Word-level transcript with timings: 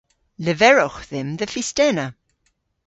Leverewgh 0.45 1.01
dhymm 1.09 1.29
dhe 1.39 1.47
fistena. 1.53 2.07